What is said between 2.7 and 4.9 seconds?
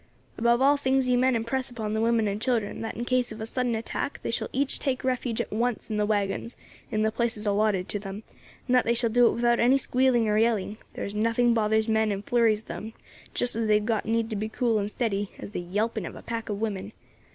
that in case of a sudden attack they shall each